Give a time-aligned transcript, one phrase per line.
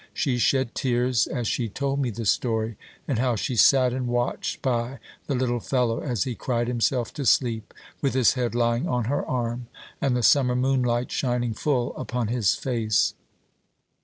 [0.15, 2.75] She shed tears as she told me the story,
[3.07, 7.23] and how she sat and watched by the little fellow as he cried himself to
[7.23, 9.67] sleep with his head lying on her arm,
[10.01, 13.13] and the summer moonlight shining full upon his face.